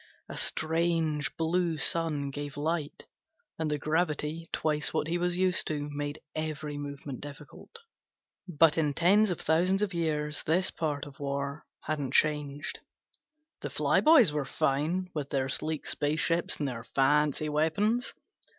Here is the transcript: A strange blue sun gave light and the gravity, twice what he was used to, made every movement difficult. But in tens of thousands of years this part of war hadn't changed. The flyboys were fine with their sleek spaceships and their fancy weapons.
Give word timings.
A 0.27 0.35
strange 0.35 1.37
blue 1.37 1.77
sun 1.77 2.31
gave 2.31 2.57
light 2.57 3.05
and 3.59 3.69
the 3.69 3.77
gravity, 3.77 4.49
twice 4.51 4.91
what 4.91 5.05
he 5.07 5.19
was 5.19 5.37
used 5.37 5.67
to, 5.67 5.89
made 5.91 6.19
every 6.33 6.75
movement 6.75 7.21
difficult. 7.21 7.77
But 8.47 8.79
in 8.79 8.95
tens 8.95 9.29
of 9.29 9.39
thousands 9.39 9.83
of 9.83 9.93
years 9.93 10.41
this 10.41 10.71
part 10.71 11.05
of 11.05 11.19
war 11.19 11.67
hadn't 11.83 12.15
changed. 12.15 12.79
The 13.61 13.69
flyboys 13.69 14.31
were 14.31 14.43
fine 14.43 15.07
with 15.13 15.29
their 15.29 15.49
sleek 15.49 15.85
spaceships 15.85 16.57
and 16.57 16.67
their 16.67 16.83
fancy 16.83 17.47
weapons. 17.47 18.15